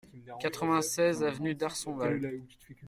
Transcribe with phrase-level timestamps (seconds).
[0.39, 2.41] quatre-vingt-seize avenue d'Arsonval